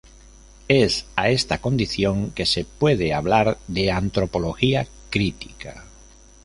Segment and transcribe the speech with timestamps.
[0.67, 5.85] Es a esta condición que se puede hablar de antropología crítica.